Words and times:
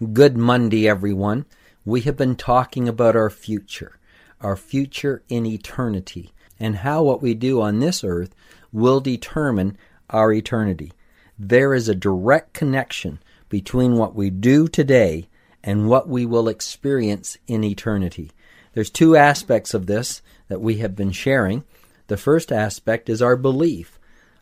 Good 0.00 0.34
Monday, 0.34 0.88
everyone. 0.88 1.44
We 1.84 2.00
have 2.02 2.16
been 2.16 2.34
talking 2.34 2.88
about 2.88 3.14
our 3.14 3.28
future, 3.28 3.98
our 4.40 4.56
future 4.56 5.22
in 5.28 5.44
eternity, 5.44 6.32
and 6.58 6.76
how 6.76 7.02
what 7.02 7.20
we 7.20 7.34
do 7.34 7.60
on 7.60 7.80
this 7.80 8.02
earth 8.02 8.34
will 8.72 9.00
determine 9.00 9.76
our 10.08 10.32
eternity. 10.32 10.92
There 11.38 11.74
is 11.74 11.86
a 11.86 11.94
direct 11.94 12.54
connection 12.54 13.18
between 13.50 13.96
what 13.96 14.14
we 14.14 14.30
do 14.30 14.68
today 14.68 15.28
and 15.62 15.86
what 15.86 16.08
we 16.08 16.24
will 16.24 16.48
experience 16.48 17.36
in 17.46 17.62
eternity. 17.62 18.30
There's 18.72 18.88
two 18.88 19.16
aspects 19.16 19.74
of 19.74 19.84
this 19.84 20.22
that 20.48 20.62
we 20.62 20.78
have 20.78 20.96
been 20.96 21.12
sharing. 21.12 21.62
The 22.06 22.16
first 22.16 22.50
aspect 22.50 23.10
is 23.10 23.20
our 23.20 23.36
belief. 23.36 23.98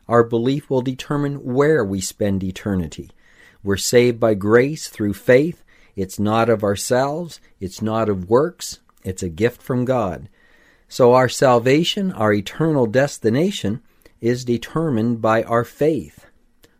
Our 0.06 0.22
belief 0.22 0.70
will 0.70 0.82
determine 0.82 1.42
where 1.42 1.84
we 1.84 2.00
spend 2.00 2.44
eternity. 2.44 3.10
We're 3.62 3.76
saved 3.76 4.20
by 4.20 4.34
grace 4.34 4.88
through 4.88 5.14
faith. 5.14 5.64
It's 5.96 6.18
not 6.18 6.48
of 6.48 6.62
ourselves, 6.62 7.40
it's 7.58 7.82
not 7.82 8.08
of 8.08 8.30
works, 8.30 8.78
it's 9.04 9.22
a 9.22 9.28
gift 9.28 9.60
from 9.60 9.84
God. 9.84 10.28
So 10.88 11.12
our 11.12 11.28
salvation, 11.28 12.12
our 12.12 12.32
eternal 12.32 12.86
destination, 12.86 13.82
is 14.20 14.44
determined 14.44 15.20
by 15.20 15.42
our 15.42 15.64
faith. 15.64 16.26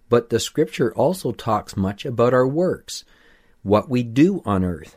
But 0.09 0.31
the 0.31 0.41
scripture 0.41 0.95
also 0.95 1.33
talks 1.33 1.77
much 1.77 2.07
about 2.07 2.33
our 2.33 2.47
works, 2.47 3.05
what 3.63 3.91
we 3.91 4.03
do 4.03 4.43
on 4.45 4.65
earth. 4.65 4.97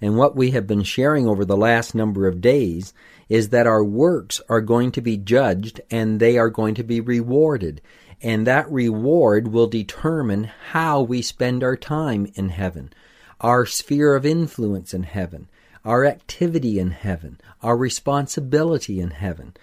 And 0.00 0.16
what 0.16 0.34
we 0.34 0.50
have 0.50 0.66
been 0.66 0.82
sharing 0.82 1.28
over 1.28 1.44
the 1.44 1.56
last 1.56 1.94
number 1.94 2.26
of 2.26 2.40
days 2.40 2.92
is 3.28 3.50
that 3.50 3.68
our 3.68 3.84
works 3.84 4.40
are 4.48 4.60
going 4.60 4.90
to 4.92 5.00
be 5.00 5.16
judged 5.16 5.80
and 5.90 6.18
they 6.18 6.36
are 6.36 6.50
going 6.50 6.74
to 6.74 6.82
be 6.82 7.00
rewarded 7.00 7.80
and 8.22 8.46
that 8.46 8.70
reward 8.70 9.48
will 9.48 9.66
determine 9.66 10.44
how 10.70 11.02
we 11.02 11.20
spend 11.20 11.64
our 11.64 11.76
time 11.76 12.30
in 12.34 12.50
heaven, 12.50 12.92
our 13.40 13.66
sphere 13.66 14.14
of 14.14 14.24
influence 14.24 14.94
in 14.94 15.02
heaven, 15.02 15.48
our 15.84 16.04
activity 16.04 16.78
in 16.78 16.92
heaven, 16.92 17.40
our 17.62 17.76
responsibility 17.76 19.00
in 19.00 19.10
heaven. 19.10 19.54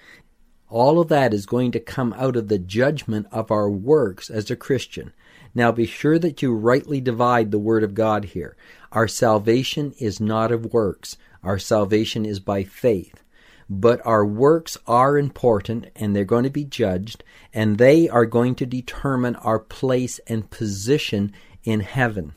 All 0.67 0.99
of 0.99 1.07
that 1.07 1.33
is 1.33 1.45
going 1.45 1.71
to 1.71 1.79
come 1.79 2.13
out 2.13 2.35
of 2.35 2.49
the 2.49 2.59
judgment 2.59 3.27
of 3.31 3.49
our 3.49 3.69
works 3.69 4.29
as 4.29 4.51
a 4.51 4.57
Christian. 4.57 5.13
Now 5.55 5.71
be 5.71 5.85
sure 5.85 6.19
that 6.19 6.41
you 6.41 6.53
rightly 6.53 6.99
divide 6.99 7.51
the 7.51 7.57
Word 7.57 7.83
of 7.83 7.95
God 7.95 8.25
here. 8.25 8.57
Our 8.91 9.07
salvation 9.07 9.93
is 9.99 10.19
not 10.19 10.51
of 10.51 10.73
works. 10.73 11.17
Our 11.43 11.57
salvation 11.57 12.25
is 12.25 12.39
by 12.39 12.65
faith 12.65 13.23
but 13.69 14.01
our 14.05 14.25
works 14.25 14.77
are 14.87 15.17
important 15.17 15.87
and 15.95 16.15
they're 16.15 16.25
going 16.25 16.43
to 16.43 16.49
be 16.49 16.65
judged 16.65 17.23
and 17.53 17.77
they 17.77 18.09
are 18.09 18.25
going 18.25 18.55
to 18.55 18.65
determine 18.65 19.35
our 19.37 19.59
place 19.59 20.19
and 20.27 20.49
position 20.49 21.31
in 21.63 21.81
heaven. 21.81 22.33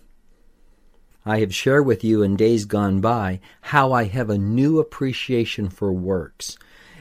I 1.24 1.38
have 1.38 1.54
shared 1.54 1.86
with 1.86 2.02
you 2.02 2.22
in 2.22 2.36
days 2.36 2.64
gone 2.64 3.00
by 3.00 3.40
how 3.60 3.92
I 3.92 4.04
have 4.04 4.28
a 4.28 4.38
new 4.38 4.80
appreciation 4.80 5.68
for 5.68 5.92
works, 5.92 6.58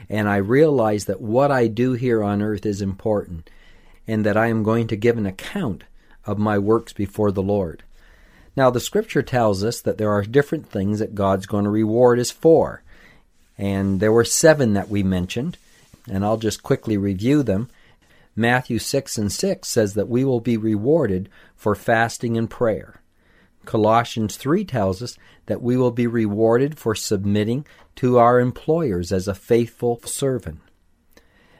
and 0.08 0.28
I 0.28 0.36
realize 0.36 1.06
that 1.06 1.20
what 1.20 1.50
I 1.50 1.66
do 1.66 1.94
here 1.94 2.22
on 2.22 2.40
earth 2.40 2.64
is 2.64 2.80
important, 2.80 3.50
and 4.06 4.24
that 4.24 4.36
I 4.36 4.46
am 4.46 4.62
going 4.62 4.86
to 4.88 4.96
give 4.96 5.18
an 5.18 5.26
account 5.26 5.82
of 6.24 6.38
my 6.38 6.56
works 6.56 6.92
before 6.92 7.32
the 7.32 7.42
Lord. 7.42 7.82
Now, 8.54 8.70
the 8.70 8.78
scripture 8.78 9.22
tells 9.22 9.64
us 9.64 9.80
that 9.80 9.98
there 9.98 10.10
are 10.10 10.22
different 10.22 10.68
things 10.68 11.00
that 11.00 11.16
God's 11.16 11.46
going 11.46 11.64
to 11.64 11.70
reward 11.70 12.20
us 12.20 12.30
for. 12.30 12.84
And 13.58 14.00
there 14.00 14.12
were 14.12 14.24
seven 14.24 14.72
that 14.74 14.88
we 14.88 15.02
mentioned, 15.02 15.58
and 16.10 16.24
I'll 16.24 16.38
just 16.38 16.62
quickly 16.62 16.96
review 16.96 17.42
them. 17.42 17.68
Matthew 18.34 18.78
6 18.78 19.18
and 19.18 19.30
6 19.30 19.68
says 19.68 19.94
that 19.94 20.08
we 20.08 20.24
will 20.24 20.40
be 20.40 20.56
rewarded 20.56 21.28
for 21.54 21.74
fasting 21.74 22.36
and 22.36 22.48
prayer. 22.48 23.02
Colossians 23.64 24.36
3 24.36 24.64
tells 24.64 25.02
us 25.02 25.16
that 25.46 25.62
we 25.62 25.76
will 25.76 25.90
be 25.90 26.06
rewarded 26.06 26.78
for 26.78 26.94
submitting 26.94 27.66
to 27.96 28.18
our 28.18 28.40
employers 28.40 29.12
as 29.12 29.28
a 29.28 29.34
faithful 29.34 30.00
servant. 30.04 30.60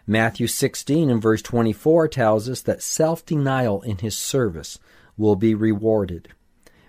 Matthew 0.07 0.47
16 0.49 1.11
and 1.11 1.23
verse 1.23 1.43
24 1.43 2.09
tells 2.09 2.49
us 2.49 2.61
that 2.63 2.83
self 2.83 3.25
denial 3.25 3.83
in 3.83 3.99
his 3.99 4.17
service 4.19 4.79
will 5.17 5.37
be 5.37 5.55
rewarded. 5.55 6.29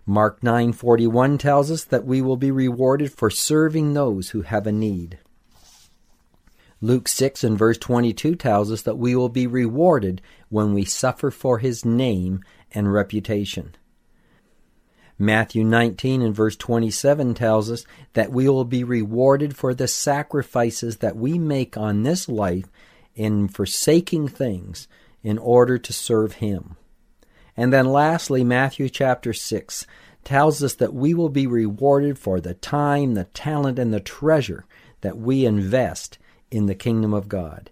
Mark 0.05 0.41
9:41 0.41 1.37
tells 1.37 1.71
us 1.71 1.85
that 1.85 2.05
we 2.05 2.21
will 2.21 2.35
be 2.35 2.51
rewarded 2.51 3.13
for 3.13 3.29
serving 3.29 3.93
those 3.93 4.31
who 4.31 4.41
have 4.41 4.67
a 4.67 4.71
need. 4.71 5.17
Luke 6.81 7.07
6 7.07 7.45
and 7.45 7.57
verse 7.57 7.77
22 7.77 8.35
tells 8.35 8.69
us 8.69 8.81
that 8.81 8.97
we 8.97 9.15
will 9.15 9.29
be 9.29 9.47
rewarded 9.47 10.21
when 10.49 10.73
we 10.73 10.83
suffer 10.83 11.31
for 11.31 11.59
his 11.59 11.85
name 11.85 12.43
and 12.73 12.91
reputation. 12.91 13.73
Matthew 15.17 15.63
19 15.63 16.21
and 16.21 16.35
verse 16.35 16.57
27 16.57 17.35
tells 17.35 17.71
us 17.71 17.85
that 18.11 18.33
we 18.33 18.49
will 18.49 18.65
be 18.65 18.83
rewarded 18.83 19.55
for 19.55 19.73
the 19.73 19.87
sacrifices 19.87 20.97
that 20.97 21.15
we 21.15 21.39
make 21.39 21.77
on 21.77 22.03
this 22.03 22.27
life 22.27 22.65
in 23.15 23.47
forsaking 23.47 24.27
things 24.27 24.89
in 25.23 25.37
order 25.37 25.77
to 25.77 25.93
serve 25.93 26.33
him. 26.33 26.75
And 27.55 27.71
then 27.71 27.85
lastly, 27.85 28.43
Matthew 28.43 28.89
chapter 28.89 29.33
6 29.33 29.85
tells 30.23 30.63
us 30.63 30.75
that 30.75 30.93
we 30.93 31.13
will 31.13 31.29
be 31.29 31.45
rewarded 31.47 32.17
for 32.17 32.39
the 32.39 32.53
time, 32.55 33.13
the 33.13 33.25
talent, 33.25 33.77
and 33.77 33.93
the 33.93 33.99
treasure 33.99 34.65
that 35.01 35.17
we 35.17 35.45
invest 35.45 36.17
in 36.49 36.65
the 36.65 36.75
kingdom 36.75 37.13
of 37.13 37.27
God. 37.27 37.69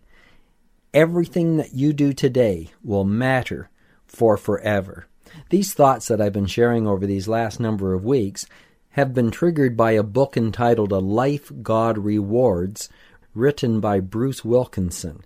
Everything 0.93 1.57
that 1.57 1.73
you 1.73 1.93
do 1.93 2.13
today 2.13 2.71
will 2.83 3.05
matter 3.05 3.69
for 4.05 4.35
forever. 4.35 5.07
These 5.49 5.73
thoughts 5.73 6.07
that 6.07 6.19
I've 6.19 6.33
been 6.33 6.45
sharing 6.45 6.87
over 6.87 7.05
these 7.05 7.27
last 7.27 7.59
number 7.59 7.93
of 7.93 8.03
weeks 8.03 8.45
have 8.91 9.13
been 9.13 9.31
triggered 9.31 9.77
by 9.77 9.91
a 9.91 10.03
book 10.03 10.35
entitled 10.35 10.91
A 10.91 10.99
Life 10.99 11.49
God 11.61 11.97
Rewards, 11.97 12.89
written 13.33 13.79
by 13.79 14.01
Bruce 14.01 14.43
Wilkinson. 14.43 15.23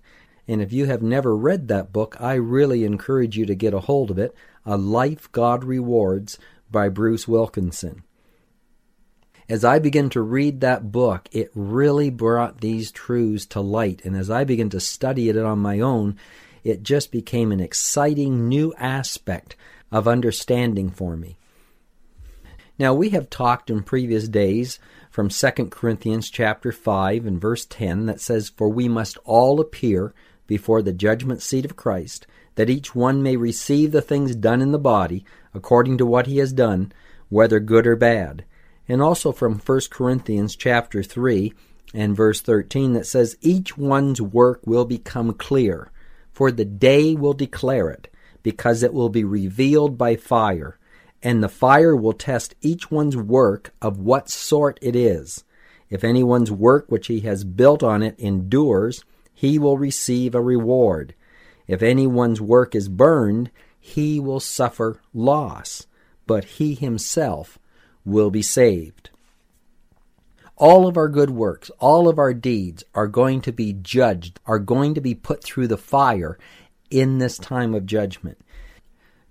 And 0.48 0.62
if 0.62 0.72
you 0.72 0.86
have 0.86 1.02
never 1.02 1.36
read 1.36 1.68
that 1.68 1.92
book, 1.92 2.16
I 2.20 2.34
really 2.34 2.84
encourage 2.84 3.36
you 3.36 3.46
to 3.46 3.54
get 3.54 3.74
a 3.74 3.80
hold 3.80 4.10
of 4.10 4.18
it 4.18 4.34
A 4.64 4.76
Life 4.76 5.30
God 5.32 5.64
Rewards 5.64 6.38
by 6.70 6.88
Bruce 6.88 7.26
Wilkinson. 7.26 8.02
As 9.48 9.64
I 9.64 9.78
began 9.78 10.10
to 10.10 10.20
read 10.22 10.60
that 10.60 10.90
book, 10.90 11.28
it 11.30 11.50
really 11.54 12.10
brought 12.10 12.60
these 12.60 12.90
truths 12.90 13.46
to 13.46 13.60
light. 13.60 14.04
And 14.04 14.16
as 14.16 14.28
I 14.28 14.44
began 14.44 14.70
to 14.70 14.80
study 14.80 15.28
it 15.28 15.36
on 15.36 15.60
my 15.60 15.78
own, 15.78 16.16
it 16.64 16.82
just 16.82 17.12
became 17.12 17.52
an 17.52 17.60
exciting 17.60 18.48
new 18.48 18.74
aspect 18.76 19.54
of 19.92 20.08
understanding 20.08 20.90
for 20.90 21.16
me. 21.16 21.36
Now 22.78 22.92
we 22.92 23.10
have 23.10 23.30
talked 23.30 23.70
in 23.70 23.84
previous 23.84 24.28
days 24.28 24.80
from 25.10 25.28
2 25.28 25.50
Corinthians 25.70 26.28
chapter 26.28 26.72
5 26.72 27.24
and 27.24 27.40
verse 27.40 27.64
10 27.66 28.06
that 28.06 28.20
says 28.20 28.50
for 28.50 28.68
we 28.68 28.88
must 28.88 29.16
all 29.24 29.60
appear 29.60 30.12
before 30.46 30.82
the 30.82 30.92
judgment 30.92 31.42
seat 31.42 31.64
of 31.64 31.76
Christ, 31.76 32.26
that 32.56 32.70
each 32.70 32.94
one 32.94 33.22
may 33.22 33.36
receive 33.36 33.92
the 33.92 34.02
things 34.02 34.34
done 34.34 34.60
in 34.60 34.72
the 34.72 34.78
body 34.78 35.24
according 35.54 35.98
to 35.98 36.06
what 36.06 36.26
he 36.26 36.38
has 36.38 36.52
done, 36.52 36.92
whether 37.28 37.60
good 37.60 37.86
or 37.86 37.96
bad. 37.96 38.44
And 38.88 39.02
also 39.02 39.32
from 39.32 39.58
1 39.58 39.80
Corinthians 39.90 40.54
chapter 40.54 41.02
3 41.02 41.52
and 41.94 42.16
verse 42.16 42.40
13 42.40 42.92
that 42.92 43.06
says 43.06 43.36
each 43.40 43.76
one's 43.76 44.20
work 44.20 44.60
will 44.66 44.84
become 44.84 45.32
clear, 45.32 45.90
for 46.32 46.52
the 46.52 46.64
day 46.64 47.14
will 47.14 47.32
declare 47.32 47.90
it, 47.90 48.12
because 48.42 48.82
it 48.82 48.92
will 48.92 49.08
be 49.08 49.24
revealed 49.24 49.98
by 49.98 50.16
fire, 50.16 50.78
and 51.22 51.42
the 51.42 51.48
fire 51.48 51.96
will 51.96 52.12
test 52.12 52.54
each 52.60 52.90
one's 52.90 53.16
work 53.16 53.72
of 53.80 53.98
what 53.98 54.28
sort 54.28 54.78
it 54.82 54.94
is. 54.94 55.44
If 55.88 56.04
anyone's 56.04 56.50
work 56.50 56.86
which 56.88 57.06
he 57.06 57.20
has 57.20 57.44
built 57.44 57.82
on 57.82 58.02
it 58.02 58.18
endures, 58.18 59.04
he 59.36 59.58
will 59.58 59.76
receive 59.76 60.34
a 60.34 60.40
reward. 60.40 61.14
If 61.68 61.82
anyone's 61.82 62.40
work 62.40 62.74
is 62.74 62.88
burned, 62.88 63.50
he 63.78 64.18
will 64.18 64.40
suffer 64.40 65.02
loss, 65.12 65.86
but 66.26 66.44
he 66.44 66.74
himself 66.74 67.58
will 68.02 68.30
be 68.30 68.40
saved. 68.40 69.10
All 70.56 70.88
of 70.88 70.96
our 70.96 71.08
good 71.08 71.28
works, 71.28 71.70
all 71.78 72.08
of 72.08 72.18
our 72.18 72.32
deeds 72.32 72.82
are 72.94 73.06
going 73.06 73.42
to 73.42 73.52
be 73.52 73.74
judged, 73.74 74.40
are 74.46 74.58
going 74.58 74.94
to 74.94 75.02
be 75.02 75.14
put 75.14 75.44
through 75.44 75.68
the 75.68 75.76
fire 75.76 76.38
in 76.90 77.18
this 77.18 77.36
time 77.36 77.74
of 77.74 77.84
judgment. 77.84 78.38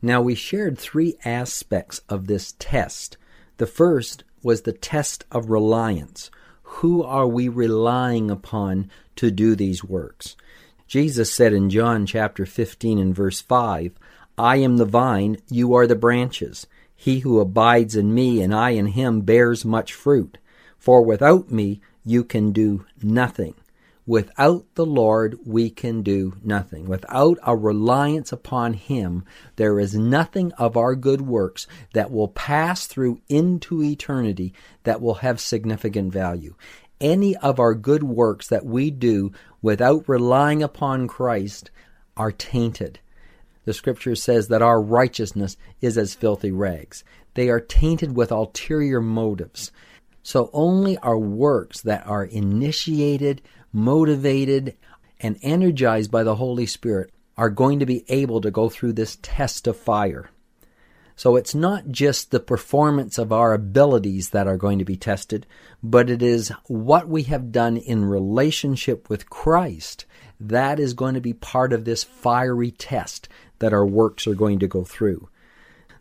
Now, 0.03 0.21
we 0.21 0.35
shared 0.35 0.77
three 0.77 1.17
aspects 1.25 1.99
of 2.07 2.27
this 2.27 2.53
test 2.59 3.17
The 3.57 3.65
first 3.65 4.23
was 4.43 4.61
the 4.61 4.71
test 4.71 5.25
of 5.31 5.49
reliance. 5.49 6.29
Who 6.61 7.01
are 7.01 7.27
we 7.27 7.47
relying 7.47 8.29
upon 8.29 8.91
to 9.17 9.31
do 9.31 9.55
these 9.55 9.83
works? 9.83 10.35
Jesus 10.87 11.33
said 11.33 11.53
in 11.53 11.69
John 11.69 12.05
chapter 12.05 12.45
15 12.45 12.99
and 12.99 13.15
verse 13.15 13.41
5, 13.41 13.93
I 14.37 14.57
am 14.57 14.77
the 14.77 14.85
vine, 14.85 15.37
you 15.49 15.73
are 15.73 15.87
the 15.87 15.95
branches. 15.95 16.67
He 16.95 17.19
who 17.19 17.39
abides 17.39 17.95
in 17.95 18.13
me 18.13 18.41
and 18.41 18.53
I 18.53 18.71
in 18.71 18.87
him 18.87 19.21
bears 19.21 19.65
much 19.65 19.93
fruit. 19.93 20.37
For 20.77 21.01
without 21.03 21.51
me 21.51 21.81
you 22.03 22.23
can 22.23 22.51
do 22.51 22.85
nothing. 23.01 23.55
Without 24.07 24.65
the 24.75 24.85
Lord, 24.85 25.39
we 25.45 25.71
can 25.71 26.03
do 26.03 26.33
nothing. 26.43 26.87
Without 26.87 27.39
a 27.43 27.55
reliance 27.55 28.31
upon 28.31 28.73
Him, 28.73 29.25
there 29.55 29.79
is 29.79 29.95
nothing 29.95 30.51
of 30.53 30.77
our 30.77 30.93
good 30.93 31.21
works 31.21 31.65
that 31.93 32.11
will 32.11 32.27
pass 32.27 32.85
through 32.85 33.19
into 33.29 33.81
eternity 33.81 34.53
that 34.83 35.01
will 35.01 35.15
have 35.15 35.39
significant 35.39 36.13
value. 36.13 36.53
Any 37.01 37.35
of 37.37 37.59
our 37.59 37.73
good 37.73 38.03
works 38.03 38.47
that 38.47 38.65
we 38.65 38.89
do 38.91 39.31
without 39.61 40.07
relying 40.07 40.63
upon 40.63 41.07
Christ 41.07 41.71
are 42.15 42.31
tainted. 42.31 42.99
The 43.65 43.73
scripture 43.73 44.15
says 44.15 44.47
that 44.47 44.61
our 44.61 44.81
righteousness 44.81 45.57
is 45.81 45.97
as 45.97 46.13
filthy 46.13 46.51
rags. 46.51 47.03
They 47.33 47.49
are 47.49 47.59
tainted 47.59 48.15
with 48.15 48.31
ulterior 48.31 49.01
motives. 49.01 49.71
So 50.23 50.49
only 50.53 50.97
our 50.99 51.17
works 51.17 51.81
that 51.81 52.07
are 52.07 52.23
initiated, 52.23 53.41
motivated, 53.73 54.77
and 55.19 55.37
energized 55.41 56.11
by 56.11 56.23
the 56.23 56.35
Holy 56.35 56.65
Spirit 56.65 57.11
are 57.37 57.49
going 57.49 57.79
to 57.79 57.85
be 57.85 58.05
able 58.07 58.41
to 58.41 58.51
go 58.51 58.69
through 58.69 58.93
this 58.93 59.17
test 59.21 59.67
of 59.67 59.75
fire. 59.75 60.29
So 61.15 61.35
it's 61.35 61.55
not 61.55 61.89
just 61.89 62.31
the 62.31 62.39
performance 62.39 63.17
of 63.17 63.31
our 63.31 63.53
abilities 63.53 64.31
that 64.31 64.47
are 64.47 64.57
going 64.57 64.79
to 64.79 64.85
be 64.85 64.97
tested, 64.97 65.45
but 65.81 66.09
it 66.09 66.21
is 66.21 66.49
what 66.65 67.07
we 67.07 67.23
have 67.23 67.53
done 67.53 67.77
in 67.77 68.05
relationship 68.05 69.09
with 69.09 69.29
Christ 69.29 70.05
that 70.39 70.79
is 70.79 70.93
going 70.93 71.13
to 71.13 71.21
be 71.21 71.33
part 71.33 71.71
of 71.71 71.85
this 71.85 72.03
fiery 72.03 72.71
test 72.71 73.29
that 73.59 73.73
our 73.73 73.85
works 73.85 74.27
are 74.27 74.35
going 74.35 74.59
to 74.59 74.67
go 74.67 74.83
through. 74.83 75.29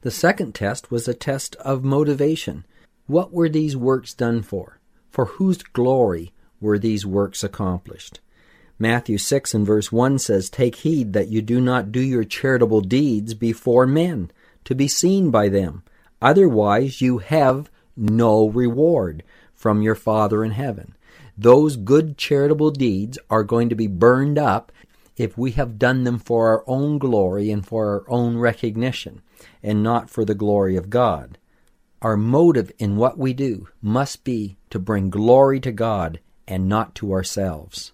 The 0.01 0.11
second 0.11 0.55
test 0.55 0.91
was 0.91 1.07
a 1.09 1.15
test 1.15 1.57
of 1.57 1.85
motivation. 1.85 2.67
What 3.07 3.33
were 3.33 3.49
these 3.49 3.77
works 3.77 4.13
done 4.13 4.43
for? 4.43 4.81
For 5.11 5.27
whose 5.27 5.63
glory 5.63 6.33
were 6.61 6.79
these 6.79 7.07
works 7.07 7.45
accomplished? 7.45 8.21
Matthew 8.79 9.19
6 9.19 9.55
and 9.55 9.65
verse 9.65 9.93
1 9.93 10.19
says, 10.19 10.51
Take 10.51 10.77
heed 10.77 11.13
that 11.13 11.29
you 11.29 11.41
do 11.41 11.61
not 11.61 11.93
do 11.93 12.01
your 12.01 12.25
charitable 12.25 12.81
deeds 12.81 13.33
before 13.33 13.87
men, 13.87 14.31
to 14.65 14.75
be 14.75 14.89
seen 14.89 15.31
by 15.31 15.49
them. 15.49 15.83
Otherwise 16.23 17.01
you 17.01 17.19
have 17.19 17.71
no 17.97 18.49
reward 18.49 19.23
from 19.55 19.83
your 19.83 19.95
Father 19.95 20.45
in 20.45 20.53
heaven. 20.53 20.95
Those 21.37 21.77
good 21.77 22.17
charitable 22.17 22.71
deeds 22.71 23.19
are 23.29 23.45
going 23.45 23.69
to 23.69 23.75
be 23.75 23.87
burned 23.87 24.39
up 24.39 24.71
if 25.17 25.39
we 25.39 25.53
have 25.53 25.79
done 25.79 26.05
them 26.05 26.19
for 26.19 26.49
our 26.49 26.65
own 26.67 26.99
glory 26.99 27.51
and 27.51 27.65
for 27.65 27.89
our 27.89 28.05
own 28.09 28.37
recognition, 28.37 29.23
and 29.63 29.83
not 29.83 30.11
for 30.11 30.25
the 30.25 30.35
glory 30.35 30.77
of 30.77 30.91
God. 30.91 31.39
Our 32.03 32.17
motive 32.17 32.73
in 32.79 32.97
what 32.97 33.17
we 33.17 33.33
do 33.33 33.69
must 33.81 34.25
be 34.25 34.57
to 34.71 34.79
bring 34.79 35.11
glory 35.11 35.61
to 35.61 35.73
God 35.73 36.21
and 36.47 36.69
not 36.69 36.95
to 36.97 37.13
ourselves. 37.13 37.93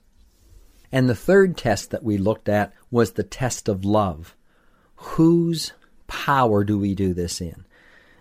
And 0.91 1.09
the 1.09 1.15
third 1.15 1.57
test 1.57 1.91
that 1.91 2.03
we 2.03 2.19
looked 2.19 2.49
at 2.49 2.73
was 2.91 3.13
the 3.13 3.23
test 3.23 3.69
of 3.69 3.85
love. 3.85 4.35
Whose 4.97 5.73
power 6.11 6.65
do 6.65 6.77
we 6.77 6.97
do 6.97 7.15
this 7.15 7.41
in? 7.41 7.65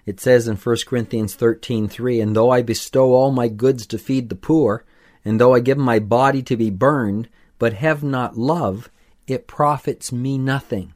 It 0.05 0.19
says 0.19 0.47
in 0.47 0.55
1 0.55 0.85
Corinthians 0.85 1.35
13:3, 1.35 2.21
"And 2.21 2.35
though 2.35 2.51
I 2.51 2.61
bestow 2.61 3.13
all 3.13 3.31
my 3.31 3.47
goods 3.47 3.87
to 3.87 3.97
feed 3.97 4.29
the 4.29 4.35
poor, 4.35 4.85
and 5.25 5.39
though 5.39 5.55
I 5.55 5.59
give 5.59 5.77
my 5.77 5.97
body 5.97 6.43
to 6.43 6.55
be 6.55 6.69
burned, 6.69 7.27
but 7.57 7.73
have 7.73 8.03
not 8.03 8.37
love, 8.37 8.89
it 9.27 9.47
profits 9.47 10.11
me 10.11 10.37
nothing." 10.37 10.93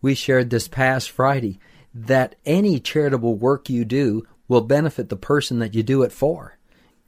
We 0.00 0.14
shared 0.14 0.50
this 0.50 0.68
past 0.68 1.10
Friday 1.10 1.58
that 1.92 2.36
any 2.46 2.78
charitable 2.78 3.34
work 3.34 3.68
you 3.68 3.84
do 3.84 4.22
will 4.48 4.60
benefit 4.60 5.08
the 5.08 5.16
person 5.16 5.58
that 5.58 5.74
you 5.74 5.82
do 5.82 6.02
it 6.02 6.12
for. 6.12 6.56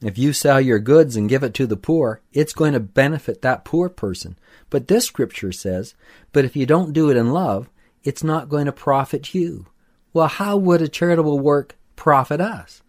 If 0.03 0.19
you 0.19 0.33
sell 0.33 0.61
your 0.61 0.79
goods 0.79 1.17
and 1.17 1.29
give 1.29 1.43
it 1.43 1.55
to 1.55 1.67
the 1.67 1.77
poor, 1.77 2.21
it's 2.33 2.53
going 2.53 2.75
to 2.75 2.81
benefit 2.81 3.41
that 3.43 3.65
poor 3.65 3.89
person. 3.89 4.37
But 4.69 4.89
this 4.89 5.07
scripture 5.07 5.53
says, 5.53 5.95
but 6.33 6.45
if 6.45 6.55
you 6.55 6.67
don't 6.67 6.93
do 6.93 7.09
it 7.09 7.17
in 7.17 7.33
love, 7.33 7.71
it's 8.07 8.23
not 8.23 8.49
going 8.49 8.67
to 8.67 8.73
profit 8.73 9.35
you. 9.35 9.67
Well, 10.13 10.29
how 10.29 10.57
would 10.57 10.81
a 10.81 10.89
charitable 10.89 11.41
work 11.41 11.77
profit 11.97 12.41
us? 12.41 12.83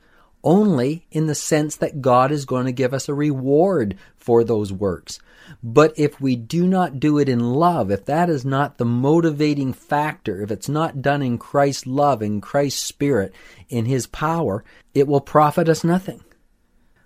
Only 0.44 1.08
in 1.12 1.26
the 1.26 1.36
sense 1.36 1.76
that 1.78 2.02
God 2.02 2.32
is 2.32 2.46
going 2.46 2.68
to 2.68 2.72
give 2.72 2.94
us 2.94 3.10
a 3.10 3.16
reward 3.16 3.98
for 4.16 4.44
those 4.44 4.72
works. 4.72 5.20
But 5.64 5.94
if 5.98 6.22
we 6.22 6.36
do 6.36 6.68
not 6.68 7.00
do 7.00 7.18
it 7.18 7.28
in 7.28 7.40
love, 7.40 7.90
if 7.90 8.06
that 8.06 8.30
is 8.30 8.46
not 8.46 8.78
the 8.78 8.86
motivating 8.86 9.74
factor, 9.74 10.44
if 10.44 10.52
it's 10.52 10.70
not 10.70 11.02
done 11.02 11.24
in 11.24 11.40
Christ's 11.40 11.88
love, 11.88 12.22
in 12.22 12.40
Christ's 12.40 12.84
spirit, 12.84 13.34
in 13.70 13.86
His 13.86 14.06
power, 14.06 14.64
it 14.94 15.08
will 15.08 15.22
profit 15.22 15.68
us 15.68 15.84
nothing. 15.84 16.24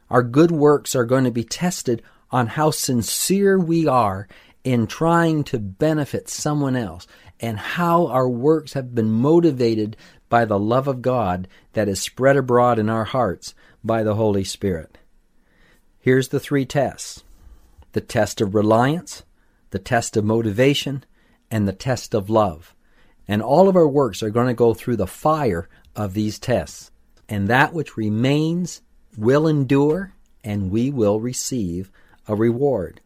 Our 0.09 0.21
good 0.21 0.51
works 0.51 0.95
are 0.95 1.05
going 1.05 1.23
to 1.23 1.31
be 1.31 1.45
tested 1.45 2.01
on 2.29 2.47
how 2.47 2.71
sincere 2.71 3.57
we 3.57 3.87
are 3.87 4.27
in 4.63 4.87
trying 4.87 5.43
to 5.43 5.59
benefit 5.59 6.29
someone 6.29 6.75
else 6.75 7.07
and 7.39 7.57
how 7.57 8.07
our 8.07 8.29
works 8.29 8.73
have 8.73 8.93
been 8.93 9.11
motivated 9.11 9.97
by 10.29 10.45
the 10.45 10.59
love 10.59 10.87
of 10.87 11.01
God 11.01 11.47
that 11.73 11.89
is 11.89 11.99
spread 11.99 12.37
abroad 12.37 12.79
in 12.79 12.89
our 12.89 13.03
hearts 13.03 13.53
by 13.83 14.03
the 14.03 14.15
Holy 14.15 14.43
Spirit. 14.43 14.97
Here's 15.99 16.29
the 16.29 16.39
three 16.39 16.65
tests 16.65 17.23
the 17.93 18.01
test 18.01 18.39
of 18.39 18.55
reliance, 18.55 19.23
the 19.71 19.79
test 19.79 20.15
of 20.15 20.23
motivation, 20.23 21.03
and 21.49 21.67
the 21.67 21.73
test 21.73 22.13
of 22.13 22.29
love. 22.29 22.73
And 23.27 23.41
all 23.41 23.67
of 23.67 23.75
our 23.75 23.87
works 23.87 24.23
are 24.23 24.29
going 24.29 24.47
to 24.47 24.53
go 24.53 24.73
through 24.73 24.95
the 24.95 25.07
fire 25.07 25.67
of 25.95 26.13
these 26.13 26.39
tests. 26.39 26.91
And 27.27 27.47
that 27.47 27.73
which 27.73 27.97
remains 27.97 28.81
will 29.17 29.47
endure, 29.47 30.13
and 30.43 30.71
we 30.71 30.89
will 30.89 31.19
receive 31.19 31.91
a 32.27 32.35
reward. 32.35 33.01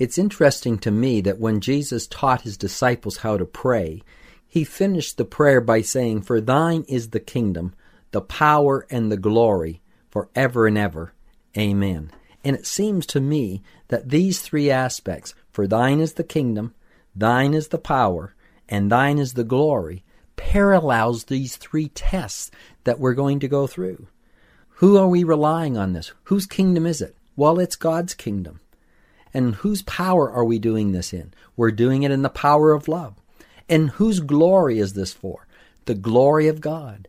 It's 0.00 0.16
interesting 0.16 0.78
to 0.78 0.90
me 0.90 1.20
that 1.20 1.38
when 1.38 1.60
Jesus 1.60 2.06
taught 2.06 2.40
his 2.40 2.56
disciples 2.56 3.18
how 3.18 3.36
to 3.36 3.44
pray, 3.44 4.02
he 4.48 4.64
finished 4.64 5.18
the 5.18 5.26
prayer 5.26 5.60
by 5.60 5.82
saying, 5.82 6.22
For 6.22 6.40
thine 6.40 6.86
is 6.88 7.10
the 7.10 7.20
kingdom, 7.20 7.74
the 8.10 8.22
power, 8.22 8.86
and 8.88 9.12
the 9.12 9.18
glory, 9.18 9.82
for 10.08 10.30
ever 10.34 10.66
and 10.66 10.78
ever. 10.78 11.12
Amen. 11.54 12.10
And 12.42 12.56
it 12.56 12.66
seems 12.66 13.04
to 13.08 13.20
me 13.20 13.62
that 13.88 14.08
these 14.08 14.40
three 14.40 14.70
aspects, 14.70 15.34
for 15.52 15.66
thine 15.66 16.00
is 16.00 16.14
the 16.14 16.24
kingdom, 16.24 16.74
thine 17.14 17.52
is 17.52 17.68
the 17.68 17.76
power, 17.76 18.34
and 18.70 18.90
thine 18.90 19.18
is 19.18 19.34
the 19.34 19.44
glory, 19.44 20.02
parallels 20.36 21.24
these 21.24 21.56
three 21.56 21.88
tests 21.88 22.50
that 22.84 22.98
we're 22.98 23.12
going 23.12 23.38
to 23.40 23.48
go 23.48 23.66
through. 23.66 24.06
Who 24.76 24.96
are 24.96 25.08
we 25.08 25.24
relying 25.24 25.76
on 25.76 25.92
this? 25.92 26.12
Whose 26.24 26.46
kingdom 26.46 26.86
is 26.86 27.02
it? 27.02 27.14
Well, 27.36 27.58
it's 27.58 27.76
God's 27.76 28.14
kingdom. 28.14 28.59
And 29.32 29.56
whose 29.56 29.82
power 29.82 30.30
are 30.30 30.44
we 30.44 30.58
doing 30.58 30.92
this 30.92 31.12
in? 31.12 31.32
We're 31.56 31.70
doing 31.70 32.02
it 32.02 32.10
in 32.10 32.22
the 32.22 32.28
power 32.28 32.72
of 32.72 32.88
love. 32.88 33.14
And 33.68 33.90
whose 33.90 34.20
glory 34.20 34.78
is 34.78 34.94
this 34.94 35.12
for? 35.12 35.46
The 35.84 35.94
glory 35.94 36.48
of 36.48 36.60
God. 36.60 37.06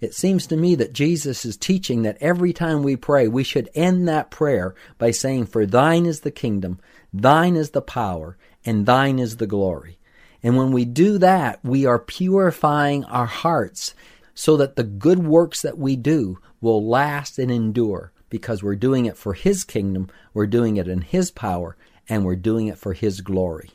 It 0.00 0.14
seems 0.14 0.46
to 0.48 0.56
me 0.56 0.74
that 0.74 0.92
Jesus 0.92 1.44
is 1.44 1.56
teaching 1.56 2.02
that 2.02 2.18
every 2.20 2.52
time 2.52 2.82
we 2.82 2.96
pray, 2.96 3.28
we 3.28 3.44
should 3.44 3.70
end 3.74 4.08
that 4.08 4.30
prayer 4.30 4.74
by 4.98 5.12
saying, 5.12 5.46
For 5.46 5.64
thine 5.64 6.06
is 6.06 6.20
the 6.20 6.30
kingdom, 6.30 6.80
thine 7.12 7.54
is 7.54 7.70
the 7.70 7.82
power, 7.82 8.36
and 8.64 8.84
thine 8.84 9.18
is 9.18 9.36
the 9.36 9.46
glory. 9.46 9.98
And 10.42 10.56
when 10.56 10.72
we 10.72 10.84
do 10.84 11.18
that, 11.18 11.60
we 11.62 11.86
are 11.86 11.98
purifying 11.98 13.04
our 13.04 13.26
hearts 13.26 13.94
so 14.34 14.56
that 14.56 14.76
the 14.76 14.82
good 14.82 15.24
works 15.24 15.62
that 15.62 15.78
we 15.78 15.94
do 15.94 16.38
will 16.60 16.84
last 16.84 17.38
and 17.38 17.50
endure 17.50 18.11
because 18.32 18.62
we're 18.62 18.74
doing 18.74 19.04
it 19.04 19.18
for 19.18 19.34
His 19.34 19.62
kingdom, 19.62 20.08
we're 20.32 20.46
doing 20.46 20.78
it 20.78 20.88
in 20.88 21.02
His 21.02 21.30
power, 21.30 21.76
and 22.08 22.24
we're 22.24 22.34
doing 22.34 22.66
it 22.66 22.78
for 22.78 22.94
His 22.94 23.20
glory. 23.20 23.72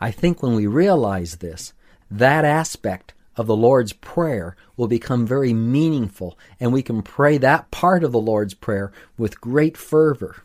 I 0.00 0.10
think 0.10 0.42
when 0.42 0.56
we 0.56 0.66
realize 0.66 1.36
this, 1.36 1.72
that 2.10 2.44
aspect 2.44 3.14
of 3.36 3.46
the 3.46 3.54
Lord's 3.54 3.92
Prayer 3.92 4.56
will 4.76 4.88
become 4.88 5.24
very 5.24 5.54
meaningful, 5.54 6.36
and 6.58 6.72
we 6.72 6.82
can 6.82 7.02
pray 7.02 7.38
that 7.38 7.70
part 7.70 8.02
of 8.02 8.10
the 8.10 8.18
Lord's 8.18 8.54
Prayer 8.54 8.90
with 9.16 9.40
great 9.40 9.76
fervor. 9.76 10.42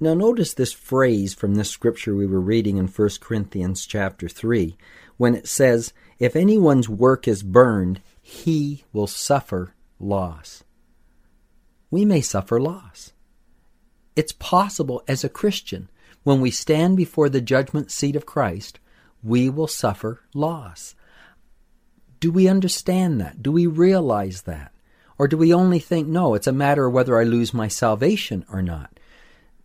Now 0.00 0.14
notice 0.14 0.54
this 0.54 0.72
phrase 0.72 1.32
from 1.32 1.54
this 1.54 1.70
scripture 1.70 2.16
we 2.16 2.26
were 2.26 2.40
reading 2.40 2.76
in 2.78 2.88
1 2.88 3.08
Corinthians 3.20 3.86
chapter 3.86 4.28
3 4.28 4.76
when 5.16 5.36
it 5.36 5.46
says, 5.46 5.92
If 6.18 6.34
anyone's 6.34 6.88
work 6.88 7.28
is 7.28 7.44
burned, 7.44 8.00
he 8.20 8.82
will 8.92 9.06
suffer 9.06 9.74
loss. 10.00 10.64
We 11.90 12.04
may 12.04 12.20
suffer 12.20 12.60
loss. 12.60 13.12
It's 14.16 14.32
possible 14.32 15.02
as 15.06 15.24
a 15.24 15.28
Christian, 15.28 15.88
when 16.24 16.40
we 16.40 16.50
stand 16.50 16.96
before 16.96 17.28
the 17.28 17.40
judgment 17.40 17.90
seat 17.90 18.16
of 18.16 18.26
Christ, 18.26 18.80
we 19.22 19.48
will 19.48 19.68
suffer 19.68 20.20
loss 20.34 20.94
Do 22.20 22.32
we 22.32 22.48
understand 22.48 23.20
that? 23.20 23.42
Do 23.42 23.52
we 23.52 23.66
realize 23.66 24.42
that? 24.42 24.72
Or 25.18 25.28
do 25.28 25.36
we 25.36 25.54
only 25.54 25.78
think, 25.78 26.08
no, 26.08 26.34
it's 26.34 26.46
a 26.46 26.52
matter 26.52 26.86
of 26.86 26.92
whether 26.92 27.18
I 27.18 27.24
lose 27.24 27.54
my 27.54 27.68
salvation 27.68 28.44
or 28.52 28.60
not? 28.60 28.97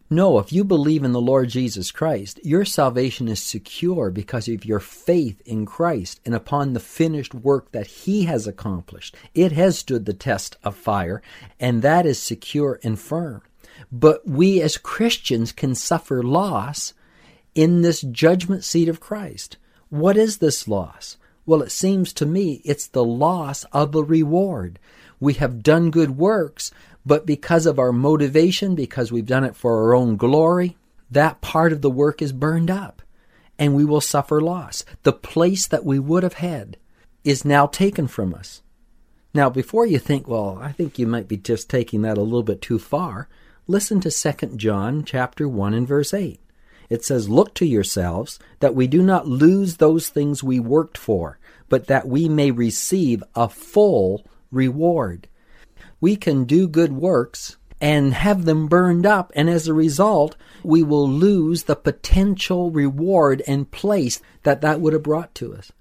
No, 0.09 0.37
if 0.37 0.51
you 0.51 0.63
believe 0.63 1.03
in 1.03 1.11
the 1.11 1.21
Lord 1.21 1.49
Jesus 1.49 1.89
Christ, 1.91 2.39
your 2.43 2.65
salvation 2.65 3.27
is 3.27 3.41
secure 3.41 4.11
because 4.11 4.47
of 4.47 4.65
your 4.65 4.79
faith 4.79 5.41
in 5.45 5.65
Christ 5.65 6.19
and 6.25 6.35
upon 6.35 6.73
the 6.73 6.79
finished 6.79 7.33
work 7.33 7.71
that 7.71 7.87
He 7.87 8.25
has 8.25 8.45
accomplished. 8.45 9.15
It 9.33 9.53
has 9.53 9.79
stood 9.79 10.05
the 10.05 10.13
test 10.13 10.57
of 10.63 10.75
fire, 10.75 11.21
and 11.59 11.81
that 11.81 12.05
is 12.05 12.19
secure 12.19 12.79
and 12.83 12.99
firm. 12.99 13.41
But 13.91 14.27
we 14.27 14.61
as 14.61 14.77
Christians 14.77 15.51
can 15.51 15.73
suffer 15.73 16.21
loss 16.21 16.93
in 17.55 17.81
this 17.81 18.01
judgment 18.01 18.63
seat 18.63 18.89
of 18.89 18.99
Christ. 18.99 19.57
What 19.89 20.17
is 20.17 20.37
this 20.37 20.67
loss? 20.67 21.17
Well, 21.45 21.61
it 21.61 21.71
seems 21.71 22.13
to 22.13 22.25
me 22.25 22.61
it's 22.63 22.87
the 22.87 23.03
loss 23.03 23.63
of 23.65 23.95
a 23.95 24.03
reward. 24.03 24.79
We 25.19 25.33
have 25.35 25.63
done 25.63 25.91
good 25.91 26.17
works, 26.17 26.71
but 27.05 27.25
because 27.25 27.65
of 27.65 27.79
our 27.79 27.91
motivation, 27.91 28.75
because 28.75 29.11
we've 29.11 29.25
done 29.25 29.43
it 29.43 29.55
for 29.55 29.83
our 29.83 29.93
own 29.93 30.15
glory, 30.15 30.77
that 31.11 31.41
part 31.41 31.73
of 31.73 31.81
the 31.81 31.89
work 31.89 32.21
is 32.21 32.31
burned 32.31 32.71
up 32.71 33.01
and 33.59 33.75
we 33.75 33.85
will 33.85 34.01
suffer 34.01 34.41
loss. 34.41 34.83
The 35.03 35.13
place 35.13 35.67
that 35.67 35.85
we 35.85 35.99
would 35.99 36.23
have 36.23 36.35
had 36.35 36.77
is 37.23 37.45
now 37.45 37.67
taken 37.67 38.07
from 38.07 38.33
us. 38.33 38.61
Now, 39.33 39.49
before 39.49 39.85
you 39.85 39.99
think, 39.99 40.27
well, 40.27 40.59
I 40.61 40.71
think 40.71 40.99
you 40.99 41.07
might 41.07 41.27
be 41.27 41.37
just 41.37 41.69
taking 41.69 42.01
that 42.03 42.17
a 42.17 42.21
little 42.21 42.43
bit 42.43 42.61
too 42.61 42.79
far, 42.79 43.27
listen 43.67 43.99
to 44.01 44.11
2 44.11 44.55
John 44.57 45.03
chapter 45.03 45.47
1 45.47 45.73
and 45.73 45.87
verse 45.87 46.13
8. 46.13 46.39
It 46.89 47.03
says, 47.03 47.29
Look 47.29 47.55
to 47.55 47.65
yourselves 47.65 48.39
that 48.59 48.75
we 48.75 48.87
do 48.87 49.01
not 49.01 49.27
lose 49.27 49.77
those 49.77 50.09
things 50.09 50.43
we 50.43 50.59
worked 50.59 50.97
for, 50.97 51.39
but 51.69 51.87
that 51.87 52.07
we 52.07 52.29
may 52.29 52.51
receive 52.51 53.23
a 53.35 53.49
full 53.49 54.25
reward 54.51 55.27
we 56.03 56.17
can 56.17 56.43
do 56.43 56.67
good 56.67 56.91
works 56.91 57.55
and 57.79 58.13
have 58.13 58.43
them 58.43 58.67
burned 58.67 59.05
up, 59.05 59.31
and 59.37 59.49
as 59.49 59.69
a 59.69 59.73
result, 59.73 60.35
we 60.61 60.83
will 60.83 61.07
lose 61.07 61.63
the 61.63 61.77
potential 61.77 62.71
reward 62.71 63.41
and 63.47 63.71
place 63.71 64.19
that 64.43 64.59
that 64.59 64.81
would 64.81 64.91
have 64.91 65.01
brought 65.01 65.33
to 65.33 65.55
us. 65.55 65.71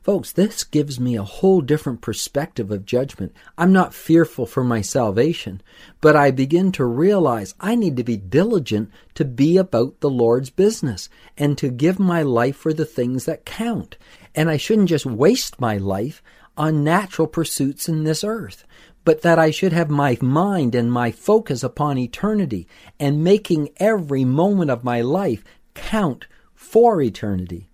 Folks, 0.00 0.30
this 0.30 0.62
gives 0.62 1.00
me 1.00 1.16
a 1.16 1.24
whole 1.24 1.60
different 1.60 2.00
perspective 2.00 2.70
of 2.70 2.86
judgment. 2.86 3.34
I'm 3.58 3.72
not 3.72 3.92
fearful 3.92 4.46
for 4.46 4.62
my 4.62 4.82
salvation, 4.82 5.60
but 6.00 6.14
I 6.14 6.30
begin 6.30 6.70
to 6.72 6.84
realize 6.84 7.56
I 7.58 7.74
need 7.74 7.96
to 7.96 8.04
be 8.04 8.16
diligent 8.16 8.88
to 9.14 9.24
be 9.24 9.56
about 9.56 9.98
the 9.98 10.10
Lord's 10.10 10.50
business 10.50 11.08
and 11.36 11.58
to 11.58 11.70
give 11.70 11.98
my 11.98 12.22
life 12.22 12.54
for 12.54 12.72
the 12.72 12.86
things 12.86 13.24
that 13.24 13.44
count. 13.44 13.96
And 14.32 14.48
I 14.48 14.58
shouldn't 14.58 14.90
just 14.90 15.06
waste 15.06 15.60
my 15.60 15.76
life 15.76 16.22
on 16.56 16.84
natural 16.84 17.26
pursuits 17.26 17.88
in 17.88 18.04
this 18.04 18.22
earth 18.22 18.64
but 19.04 19.22
that 19.22 19.38
I 19.38 19.50
should 19.50 19.72
have 19.72 19.90
my 19.90 20.16
mind 20.20 20.74
and 20.74 20.92
my 20.92 21.10
focus 21.10 21.62
upon 21.62 21.98
eternity 21.98 22.68
and 23.00 23.24
making 23.24 23.70
every 23.78 24.24
moment 24.24 24.70
of 24.70 24.84
my 24.84 25.00
life 25.00 25.42
count 25.74 26.26
for 26.54 27.02
eternity. 27.02 27.68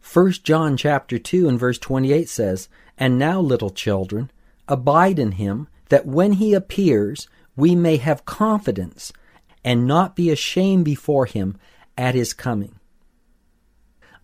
1 0.00 0.32
John 0.42 0.76
chapter 0.76 1.18
2 1.18 1.48
and 1.48 1.58
verse 1.58 1.78
28 1.78 2.28
says, 2.28 2.68
And 2.96 3.18
now, 3.18 3.40
little 3.40 3.70
children, 3.70 4.30
abide 4.66 5.18
in 5.18 5.32
him, 5.32 5.68
that 5.90 6.06
when 6.06 6.34
he 6.34 6.54
appears, 6.54 7.28
we 7.56 7.74
may 7.74 7.96
have 7.96 8.24
confidence 8.24 9.12
and 9.64 9.86
not 9.86 10.16
be 10.16 10.30
ashamed 10.30 10.84
before 10.84 11.26
him 11.26 11.58
at 11.96 12.14
his 12.14 12.32
coming. 12.32 12.78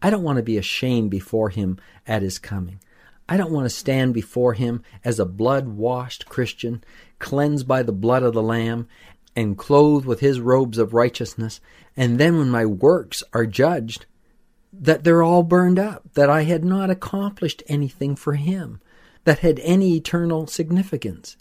I 0.00 0.10
don't 0.10 0.22
want 0.22 0.36
to 0.36 0.42
be 0.42 0.56
ashamed 0.56 1.10
before 1.10 1.50
him 1.50 1.78
at 2.06 2.22
his 2.22 2.38
coming. 2.38 2.80
I 3.28 3.36
don't 3.36 3.52
want 3.52 3.64
to 3.64 3.70
stand 3.70 4.14
before 4.14 4.52
him 4.52 4.82
as 5.04 5.18
a 5.18 5.24
blood 5.24 5.68
washed 5.68 6.26
Christian, 6.26 6.84
cleansed 7.18 7.66
by 7.66 7.82
the 7.82 7.92
blood 7.92 8.22
of 8.22 8.34
the 8.34 8.42
Lamb, 8.42 8.86
and 9.34 9.58
clothed 9.58 10.06
with 10.06 10.20
his 10.20 10.40
robes 10.40 10.78
of 10.78 10.94
righteousness, 10.94 11.60
and 11.96 12.18
then 12.18 12.38
when 12.38 12.50
my 12.50 12.66
works 12.66 13.22
are 13.32 13.46
judged, 13.46 14.06
that 14.72 15.04
they're 15.04 15.22
all 15.22 15.42
burned 15.42 15.78
up, 15.78 16.12
that 16.14 16.28
I 16.28 16.42
had 16.42 16.64
not 16.64 16.90
accomplished 16.90 17.62
anything 17.66 18.16
for 18.16 18.34
him 18.34 18.80
that 19.24 19.38
had 19.40 19.58
any 19.60 19.96
eternal 19.96 20.46
significance. 20.46 21.36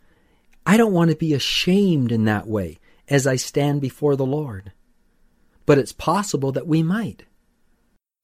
I 0.66 0.78
don't 0.78 0.94
want 0.94 1.12
to 1.12 1.18
be 1.18 1.34
ashamed 1.34 2.12
in 2.12 2.26
that 2.26 2.48
way 2.48 2.80
as 3.10 3.28
I 3.28 3.36
stand 3.36 3.82
before 3.82 4.16
the 4.16 4.26
Lord. 4.26 4.72
But 5.66 5.78
it's 5.78 5.92
possible 5.92 6.52
that 6.54 6.68
we 6.68 6.82
might. 6.82 7.24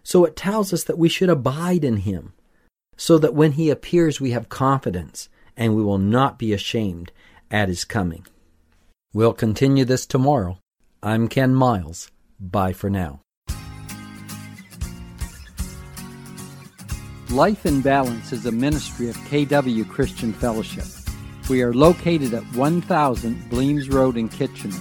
So 0.04 0.26
it 0.26 0.36
tells 0.36 0.74
us 0.74 0.86
that 0.86 0.98
we 0.98 1.10
should 1.10 1.30
abide 1.30 1.84
in 1.84 1.98
him 1.98 2.34
so 3.00 3.18
that 3.18 3.34
when 3.34 3.54
he 3.54 3.70
appears 3.70 4.20
we 4.20 4.32
have 4.32 4.50
confidence 4.50 5.30
and 5.56 5.74
we 5.74 5.82
will 5.82 5.98
not 5.98 6.38
be 6.38 6.52
ashamed 6.52 7.14
at 7.50 7.70
his 7.70 7.86
coming. 7.86 8.28
We'll 9.14 9.34
continue 9.34 9.86
this 9.86 10.06
tomorrow. 10.06 10.60
I'm 11.02 11.30
Ken 11.30 11.56
Miles. 11.56 12.12
Bye 12.42 12.74
for 12.74 12.90
now. 12.90 13.22
Life 17.30 17.66
in 17.66 17.82
Balance 17.82 18.34
is 18.34 18.46
a 18.46 18.52
ministry 18.52 19.08
of 19.08 19.16
KW 19.16 19.88
Christian 19.88 20.34
Fellowship. 20.34 20.86
We 21.50 21.62
are 21.62 21.74
located 21.74 22.34
at 22.34 22.44
1000 22.54 23.50
Bleams 23.50 23.90
Road 23.90 24.18
in 24.18 24.28
Kitchener. 24.28 24.78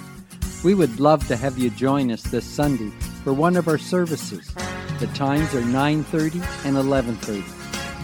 We 0.65 0.75
would 0.75 0.99
love 0.99 1.27
to 1.29 1.37
have 1.37 1.57
you 1.57 1.71
join 1.71 2.11
us 2.11 2.23
this 2.23 2.45
Sunday 2.45 2.91
for 3.23 3.33
one 3.33 3.55
of 3.55 3.69
our 3.69 3.79
services. 3.79 4.53
The 4.99 5.07
times 5.15 5.55
are 5.55 5.63
9:30 5.63 6.43
and 6.65 6.77
11:30. 6.77 7.58